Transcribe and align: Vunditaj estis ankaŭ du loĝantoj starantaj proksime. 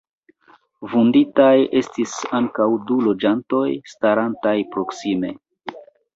Vunditaj 0.93 1.57
estis 1.81 2.15
ankaŭ 2.39 2.67
du 2.89 2.99
loĝantoj 3.09 3.63
starantaj 3.93 4.57
proksime. 4.75 5.33